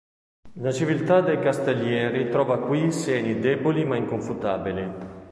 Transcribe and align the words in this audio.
La 0.53 0.71
civiltà 0.71 1.21
dei 1.21 1.39
castellieri 1.39 2.27
trova 2.31 2.57
qui 2.59 2.91
segni 2.91 3.37
deboli, 3.39 3.85
ma 3.85 3.97
inconfutabili. 3.97 4.91